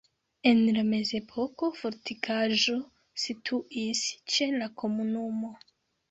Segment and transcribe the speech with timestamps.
[0.51, 2.73] En la mezepoko fortikaĵo
[3.23, 4.01] situis
[4.37, 5.51] ĉe la komunumo.